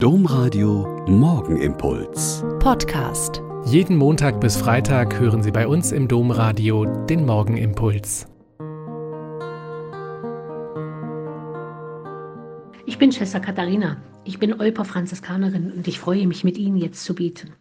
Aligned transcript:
Domradio 0.00 1.04
Morgenimpuls. 1.08 2.44
Podcast. 2.60 3.42
Jeden 3.64 3.96
Montag 3.96 4.40
bis 4.40 4.56
Freitag 4.56 5.18
hören 5.18 5.42
Sie 5.42 5.50
bei 5.50 5.66
uns 5.66 5.90
im 5.90 6.06
Domradio 6.06 6.84
den 7.06 7.26
Morgenimpuls. 7.26 8.28
Ich 12.86 12.96
bin 12.98 13.10
Schwester 13.10 13.40
Katharina. 13.40 14.00
Ich 14.24 14.38
bin 14.38 14.60
Olper 14.60 14.84
Franziskanerin 14.84 15.72
und 15.72 15.88
ich 15.88 15.98
freue 15.98 16.28
mich, 16.28 16.44
mit 16.44 16.58
Ihnen 16.58 16.76
jetzt 16.76 17.02
zu 17.02 17.16
beten. 17.16 17.54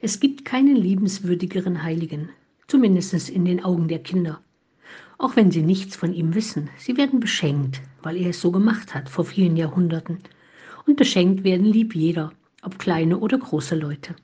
Es 0.00 0.20
gibt 0.20 0.46
keinen 0.46 0.76
liebenswürdigeren 0.76 1.82
Heiligen, 1.82 2.30
zumindest 2.66 3.28
in 3.28 3.44
den 3.44 3.62
Augen 3.62 3.88
der 3.88 3.98
Kinder. 3.98 4.40
Auch 5.18 5.36
wenn 5.36 5.50
sie 5.50 5.60
nichts 5.60 5.96
von 5.96 6.14
ihm 6.14 6.34
wissen, 6.34 6.70
sie 6.78 6.96
werden 6.96 7.20
beschenkt, 7.20 7.82
weil 8.02 8.16
er 8.16 8.30
es 8.30 8.40
so 8.40 8.50
gemacht 8.52 8.94
hat 8.94 9.10
vor 9.10 9.26
vielen 9.26 9.58
Jahrhunderten 9.58 10.20
und 10.86 10.96
beschenkt 10.96 11.44
werden 11.44 11.66
lieb 11.66 11.94
jeder, 11.94 12.32
ob 12.62 12.78
kleine 12.78 13.18
oder 13.18 13.38
große 13.38 13.76
Leute. 13.76 14.14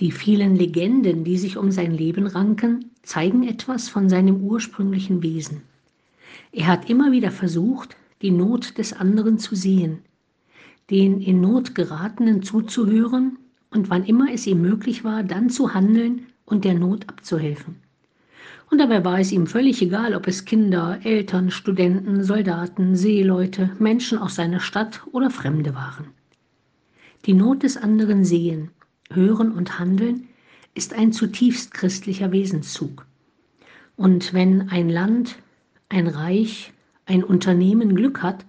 Die 0.00 0.12
vielen 0.12 0.56
Legenden, 0.56 1.24
die 1.24 1.38
sich 1.38 1.56
um 1.56 1.70
sein 1.72 1.92
Leben 1.92 2.26
ranken, 2.26 2.92
zeigen 3.02 3.46
etwas 3.46 3.88
von 3.88 4.08
seinem 4.08 4.42
ursprünglichen 4.42 5.22
Wesen. 5.22 5.62
Er 6.52 6.68
hat 6.68 6.88
immer 6.88 7.10
wieder 7.10 7.30
versucht, 7.30 7.96
die 8.22 8.30
Not 8.30 8.78
des 8.78 8.92
anderen 8.92 9.38
zu 9.38 9.54
sehen, 9.54 9.98
den 10.90 11.20
in 11.20 11.40
Not 11.40 11.74
geratenen 11.74 12.42
zuzuhören 12.42 13.38
und 13.70 13.90
wann 13.90 14.04
immer 14.04 14.32
es 14.32 14.46
ihm 14.46 14.62
möglich 14.62 15.04
war, 15.04 15.22
dann 15.22 15.50
zu 15.50 15.74
handeln 15.74 16.26
und 16.44 16.64
der 16.64 16.74
Not 16.74 17.08
abzuhelfen. 17.08 17.76
Und 18.70 18.78
dabei 18.78 19.04
war 19.04 19.18
es 19.18 19.32
ihm 19.32 19.46
völlig 19.46 19.80
egal, 19.80 20.14
ob 20.14 20.26
es 20.26 20.44
Kinder, 20.44 21.00
Eltern, 21.02 21.50
Studenten, 21.50 22.22
Soldaten, 22.22 22.96
Seeleute, 22.96 23.70
Menschen 23.78 24.18
aus 24.18 24.34
seiner 24.34 24.60
Stadt 24.60 25.02
oder 25.12 25.30
Fremde 25.30 25.74
waren. 25.74 26.08
Die 27.24 27.32
Not 27.32 27.62
des 27.62 27.76
anderen 27.76 28.24
sehen, 28.24 28.70
hören 29.10 29.52
und 29.52 29.78
handeln 29.78 30.28
ist 30.74 30.92
ein 30.92 31.12
zutiefst 31.12 31.72
christlicher 31.72 32.30
Wesenszug. 32.30 33.06
Und 33.96 34.32
wenn 34.34 34.68
ein 34.68 34.88
Land, 34.88 35.38
ein 35.88 36.06
Reich, 36.06 36.72
ein 37.06 37.24
Unternehmen 37.24 37.96
Glück 37.96 38.22
hat, 38.22 38.44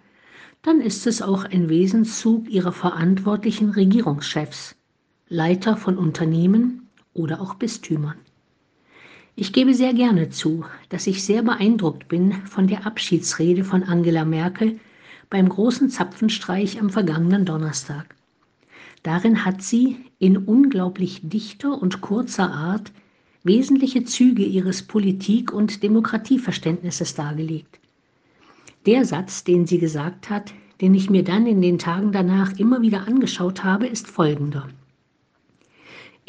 dann 0.61 0.81
ist 0.81 1.07
es 1.07 1.21
auch 1.21 1.45
ein 1.45 1.69
Wesenszug 1.69 2.49
ihrer 2.49 2.73
verantwortlichen 2.73 3.69
Regierungschefs, 3.69 4.75
Leiter 5.29 5.77
von 5.77 5.97
Unternehmen 5.97 6.89
oder 7.13 7.39
auch 7.39 7.55
Bistümern. 7.55 8.17
Ich 9.41 9.53
gebe 9.53 9.73
sehr 9.73 9.93
gerne 9.93 10.29
zu, 10.29 10.65
dass 10.89 11.07
ich 11.07 11.23
sehr 11.23 11.43
beeindruckt 11.43 12.09
bin 12.09 12.33
von 12.45 12.67
der 12.67 12.85
Abschiedsrede 12.85 13.63
von 13.63 13.83
Angela 13.83 14.25
Merkel 14.25 14.81
beim 15.29 15.47
großen 15.47 15.89
Zapfenstreich 15.89 16.77
am 16.81 16.89
vergangenen 16.89 17.45
Donnerstag. 17.45 18.17
Darin 19.01 19.45
hat 19.45 19.61
sie 19.61 19.95
in 20.19 20.35
unglaublich 20.35 21.21
dichter 21.23 21.81
und 21.81 22.01
kurzer 22.01 22.51
Art 22.51 22.91
wesentliche 23.45 24.03
Züge 24.03 24.43
ihres 24.43 24.83
Politik- 24.83 25.53
und 25.53 25.83
Demokratieverständnisses 25.83 27.15
dargelegt. 27.15 27.79
Der 28.85 29.05
Satz, 29.05 29.45
den 29.45 29.65
sie 29.65 29.77
gesagt 29.77 30.29
hat, 30.29 30.53
den 30.81 30.93
ich 30.93 31.09
mir 31.09 31.23
dann 31.23 31.47
in 31.47 31.61
den 31.61 31.79
Tagen 31.79 32.11
danach 32.11 32.59
immer 32.59 32.81
wieder 32.81 33.07
angeschaut 33.07 33.63
habe, 33.63 33.87
ist 33.87 34.09
folgender. 34.09 34.67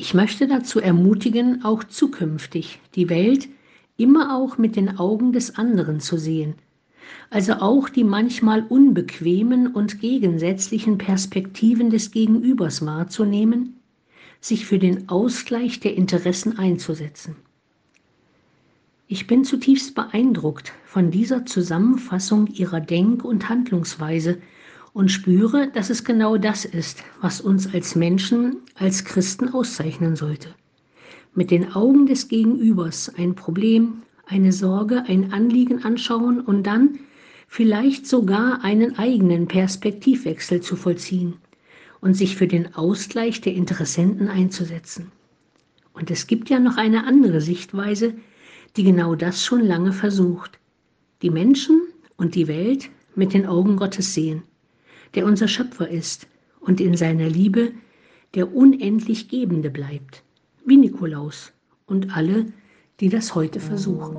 Ich 0.00 0.14
möchte 0.14 0.48
dazu 0.48 0.80
ermutigen, 0.80 1.62
auch 1.62 1.84
zukünftig 1.84 2.80
die 2.94 3.10
Welt 3.10 3.50
immer 3.98 4.34
auch 4.34 4.56
mit 4.56 4.74
den 4.74 4.96
Augen 4.96 5.34
des 5.34 5.56
anderen 5.56 6.00
zu 6.00 6.16
sehen, 6.16 6.54
also 7.28 7.52
auch 7.56 7.90
die 7.90 8.02
manchmal 8.02 8.64
unbequemen 8.66 9.66
und 9.66 10.00
gegensätzlichen 10.00 10.96
Perspektiven 10.96 11.90
des 11.90 12.12
Gegenübers 12.12 12.86
wahrzunehmen, 12.86 13.78
sich 14.40 14.64
für 14.64 14.78
den 14.78 15.10
Ausgleich 15.10 15.80
der 15.80 15.94
Interessen 15.94 16.56
einzusetzen. 16.58 17.36
Ich 19.06 19.26
bin 19.26 19.44
zutiefst 19.44 19.94
beeindruckt 19.94 20.72
von 20.86 21.10
dieser 21.10 21.44
Zusammenfassung 21.44 22.46
ihrer 22.46 22.80
Denk- 22.80 23.22
und 23.22 23.50
Handlungsweise 23.50 24.38
und 24.92 25.10
spüre, 25.10 25.68
dass 25.68 25.90
es 25.90 26.04
genau 26.04 26.36
das 26.36 26.64
ist, 26.64 27.02
was 27.20 27.40
uns 27.40 27.72
als 27.72 27.94
Menschen, 27.94 28.58
als 28.74 29.04
Christen 29.04 29.48
auszeichnen 29.48 30.16
sollte. 30.16 30.54
Mit 31.34 31.50
den 31.50 31.72
Augen 31.72 32.06
des 32.06 32.28
Gegenübers 32.28 33.12
ein 33.16 33.34
Problem, 33.34 34.02
eine 34.26 34.52
Sorge, 34.52 35.04
ein 35.06 35.32
Anliegen 35.32 35.84
anschauen 35.84 36.40
und 36.40 36.64
dann 36.64 36.98
vielleicht 37.46 38.06
sogar 38.06 38.64
einen 38.64 38.98
eigenen 38.98 39.46
Perspektivwechsel 39.46 40.60
zu 40.60 40.76
vollziehen 40.76 41.34
und 42.00 42.14
sich 42.14 42.36
für 42.36 42.46
den 42.46 42.74
Ausgleich 42.74 43.40
der 43.40 43.54
Interessenten 43.54 44.28
einzusetzen. 44.28 45.12
Und 45.92 46.10
es 46.10 46.26
gibt 46.26 46.48
ja 46.50 46.58
noch 46.58 46.76
eine 46.76 47.06
andere 47.06 47.40
Sichtweise, 47.40 48.14
die 48.76 48.84
genau 48.84 49.14
das 49.14 49.44
schon 49.44 49.60
lange 49.60 49.92
versucht. 49.92 50.58
Die 51.22 51.30
Menschen 51.30 51.80
und 52.16 52.34
die 52.34 52.48
Welt 52.48 52.88
mit 53.14 53.34
den 53.34 53.46
Augen 53.46 53.76
Gottes 53.76 54.14
sehen 54.14 54.42
der 55.14 55.24
unser 55.26 55.48
Schöpfer 55.48 55.88
ist 55.88 56.26
und 56.60 56.80
in 56.80 56.96
seiner 56.96 57.28
Liebe 57.28 57.72
der 58.34 58.54
unendlich 58.54 59.28
Gebende 59.28 59.70
bleibt, 59.70 60.22
wie 60.64 60.76
Nikolaus 60.76 61.52
und 61.86 62.16
alle, 62.16 62.46
die 63.00 63.08
das 63.08 63.34
heute 63.34 63.60
versuchen. 63.60 64.16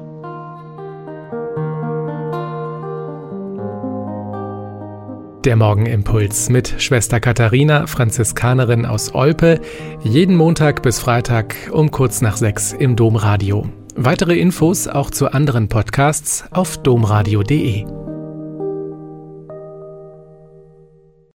Der 5.46 5.56
Morgenimpuls 5.56 6.50
mit 6.50 6.76
Schwester 6.78 7.20
Katharina, 7.20 7.88
Franziskanerin 7.88 8.86
aus 8.86 9.16
Olpe, 9.16 9.60
jeden 10.04 10.36
Montag 10.36 10.84
bis 10.84 11.00
Freitag 11.00 11.56
um 11.72 11.90
kurz 11.90 12.22
nach 12.22 12.38
sechs 12.38 12.74
im 12.74 12.96
Domradio. 12.96 13.68
Weitere 13.96 14.38
Infos 14.38 14.88
auch 14.88 15.10
zu 15.10 15.32
anderen 15.32 15.68
Podcasts 15.68 16.46
auf 16.52 16.78
domradio.de. 16.84 18.01